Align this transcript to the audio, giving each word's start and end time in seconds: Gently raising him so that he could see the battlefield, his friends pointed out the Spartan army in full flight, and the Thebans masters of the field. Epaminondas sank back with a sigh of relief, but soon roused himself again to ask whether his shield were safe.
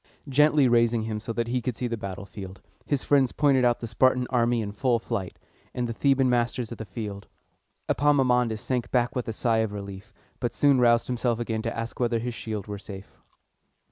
Gently 0.27 0.67
raising 0.67 1.03
him 1.03 1.19
so 1.19 1.31
that 1.33 1.47
he 1.49 1.61
could 1.61 1.75
see 1.75 1.85
the 1.85 1.95
battlefield, 1.95 2.59
his 2.87 3.03
friends 3.03 3.31
pointed 3.31 3.63
out 3.63 3.81
the 3.81 3.85
Spartan 3.85 4.25
army 4.31 4.59
in 4.59 4.71
full 4.71 4.97
flight, 4.97 5.37
and 5.75 5.87
the 5.87 5.93
Thebans 5.93 6.27
masters 6.31 6.71
of 6.71 6.79
the 6.79 6.85
field. 6.85 7.27
Epaminondas 7.87 8.61
sank 8.61 8.89
back 8.89 9.15
with 9.15 9.27
a 9.27 9.33
sigh 9.33 9.59
of 9.59 9.71
relief, 9.73 10.11
but 10.39 10.55
soon 10.55 10.81
roused 10.81 11.05
himself 11.05 11.37
again 11.37 11.61
to 11.61 11.77
ask 11.77 11.99
whether 11.99 12.17
his 12.17 12.33
shield 12.33 12.65
were 12.65 12.79
safe. 12.79 13.19